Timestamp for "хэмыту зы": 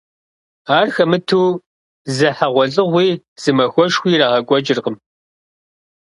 0.95-2.29